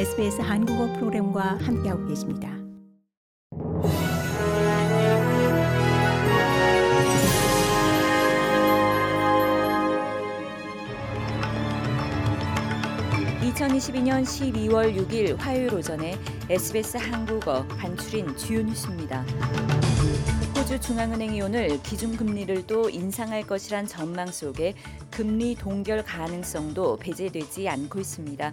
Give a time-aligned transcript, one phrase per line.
[0.00, 2.48] SBS 한국어 프로그램과 함께하고 계십니다.
[13.42, 16.16] (2022년 12월 6일) 화요일 오전에
[16.48, 19.22] SBS 한국어 간추린 주요 뉴스입니다.
[20.70, 24.74] 호주 중앙은행이 오늘 기준금리를 또 인상할 것이란 전망 속에
[25.10, 28.52] 금리 동결 가능성도 배제되지 않고 있습니다.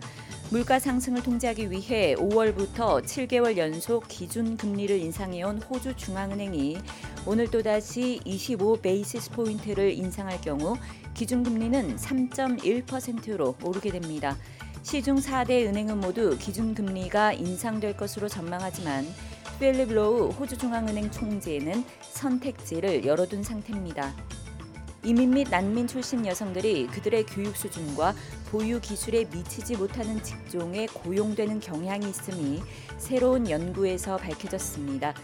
[0.49, 6.79] 물가 상승을 통제하기 위해 5월부터 7개월 연속 기준 금리를 인상해온 호주 중앙은행이
[7.27, 10.75] 오늘 또다시 25 basis point를 인상할 경우
[11.13, 14.35] 기준 금리는 3.1%로 오르게 됩니다.
[14.81, 19.05] 시중 4대 은행은 모두 기준 금리가 인상될 것으로 전망하지만
[19.59, 24.13] 필립 로우 호주 중앙은행 총재는 선택지를 열어둔 상태입니다.
[25.03, 28.13] 이민 및 난민 출신 여성들이 그들의 교육 수준과
[28.51, 32.61] 보유 기술에 미치지 못하는 직종에 고용되는 경향이 있음이
[32.97, 35.15] 새로운 연구에서 밝혀졌습니다.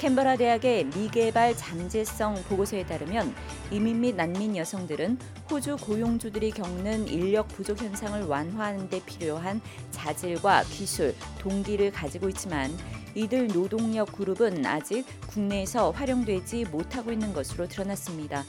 [0.00, 3.34] 캔버라 대학의 미개발 잠재성 보고서에 따르면
[3.70, 5.18] 이민 및 난민 여성들은
[5.50, 12.74] 호주 고용주들이 겪는 인력 부족 현상을 완화하는 데 필요한 자질과 기술, 동기를 가지고 있지만
[13.14, 18.44] 이들 노동력 그룹은 아직 국내에서 활용되지 못하고 있는 것으로 드러났습니다.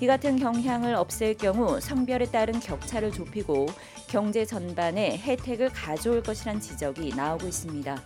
[0.00, 3.66] 이 같은 경향을 없앨 경우 성별에 따른 격차를 좁히고
[4.08, 8.02] 경제 전반에 혜택을 가져올 것이란 지적이 나오고 있습니다.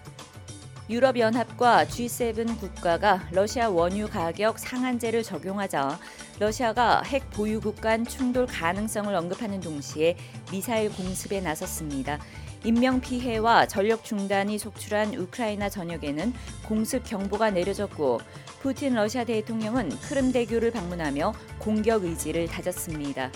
[0.91, 5.99] 유럽연합과 G7 국가가 러시아 원유 가격 상한제를 적용하자
[6.41, 10.17] 러시아가 핵 보유국 간 충돌 가능성을 언급하는 동시에
[10.51, 12.19] 미사일 공습에 나섰습니다.
[12.65, 16.33] 인명 피해와 전력 중단이 속출한 우크라이나 전역에는
[16.67, 18.21] 공습 경보가 내려졌고
[18.61, 23.31] 푸틴 러시아 대통령은 크림 대교를 방문하며 공격 의지를 다졌습니다.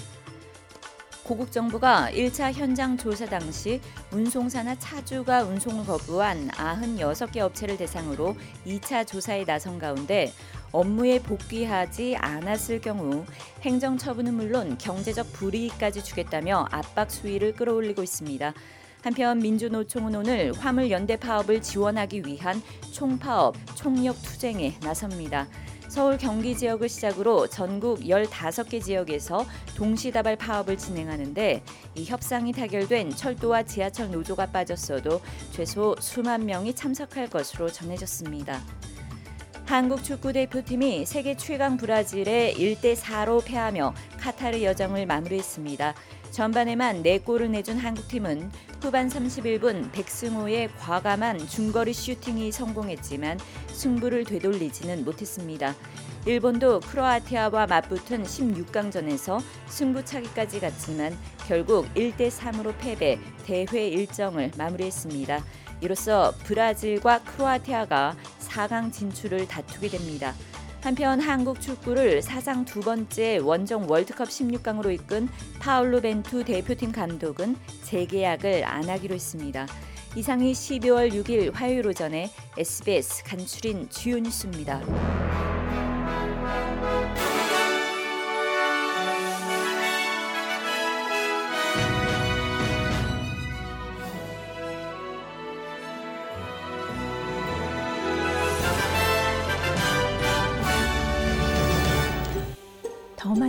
[1.25, 8.34] 고국 정부가 1차 현장 조사 당시 운송사나 차주가 운송을 거부한 96개 업체를 대상으로
[8.67, 10.33] 2차 조사에 나선 가운데
[10.73, 13.24] 업무에 복귀하지 않았을 경우
[13.61, 18.52] 행정 처분은 물론 경제적 불이익까지 주겠다며 압박 수위를 끌어올리고 있습니다.
[19.02, 22.61] 한편 민주노총은 오늘 화물 연대 파업을 지원하기 위한
[22.92, 25.46] 총파업, 총력 투쟁에 나섭니다.
[25.92, 29.45] 서울 경기 지역을 시작으로 전국 15개 지역에서
[29.77, 31.63] 동시다발 파업을 진행하는데
[31.97, 35.20] 이 협상이 타결된 철도와 지하철 노조가 빠졌어도
[35.51, 38.63] 최소 수만 명이 참석할 것으로 전해졌습니다.
[39.67, 45.94] 한국 축구 대표팀이 세계 최강 브라질에 1대 4로 패하며 카타르 여정을 마무리했습니다.
[46.30, 53.40] 전반에만 4골을 내준 한국팀은 후반 31분 백승호의 과감한 중거리 슈팅이 성공했지만
[53.72, 55.74] 승부를 되돌리지는 못했습니다.
[56.24, 61.18] 일본도 크로아티아와 맞붙은 16강전에서 승부차기까지 갔지만
[61.48, 65.44] 결국 1대 3으로 패배, 대회 일정을 마무리했습니다.
[65.80, 70.33] 이로써 브라질과 크로아티아가 4강 진출을 다투게 됩니다.
[70.83, 75.29] 한편 한국 축구를 사상 두 번째 원정 월드컵 16강으로 이끈
[75.61, 77.55] 파울로 벤투 대표팀 감독은
[77.85, 79.69] 재계약을 안 하기로 했습니다.
[80.17, 85.52] 이상이 12월 6일 화요일 오전에 SBS 간추린 주요 뉴스입니다.